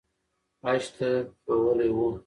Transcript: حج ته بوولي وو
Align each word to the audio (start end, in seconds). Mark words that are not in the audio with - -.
حج 0.63 0.83
ته 0.97 1.07
بوولي 1.43 1.89
وو 1.95 2.07